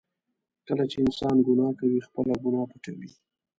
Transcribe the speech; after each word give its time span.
کله 0.67 0.83
چې 0.91 0.97
انسان 1.05 1.35
ګناه 1.47 1.73
کوي، 1.79 2.05
خپله 2.07 2.33
ګناه 2.43 2.65
پټوي. 2.71 3.11